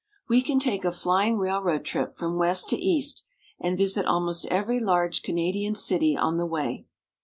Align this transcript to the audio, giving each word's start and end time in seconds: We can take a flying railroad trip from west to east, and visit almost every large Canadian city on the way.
We 0.27 0.41
can 0.41 0.59
take 0.59 0.83
a 0.83 0.91
flying 0.91 1.37
railroad 1.37 1.85
trip 1.85 2.11
from 2.15 2.39
west 2.39 2.69
to 2.69 2.75
east, 2.75 3.23
and 3.59 3.77
visit 3.77 4.03
almost 4.07 4.47
every 4.47 4.79
large 4.79 5.21
Canadian 5.21 5.75
city 5.75 6.17
on 6.17 6.37
the 6.37 6.47
way. 6.47 6.87